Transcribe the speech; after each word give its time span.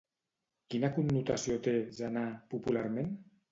Quina 0.73 0.89
connotació 0.95 1.59
té, 1.69 1.75
Zână, 2.01 2.25
popularment? 2.57 3.15